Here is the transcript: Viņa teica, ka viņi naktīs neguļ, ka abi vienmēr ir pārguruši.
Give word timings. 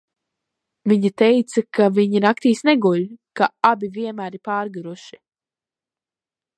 Viņa 0.91 1.11
teica, 1.21 1.63
ka 1.79 1.87
viņi 1.99 2.23
naktīs 2.27 2.65
neguļ, 2.71 3.05
ka 3.41 3.51
abi 3.73 3.93
vienmēr 3.99 4.39
ir 4.41 4.45
pārguruši. 4.53 5.25